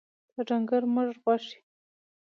[0.33, 1.59] د ډنګر مږ غوښي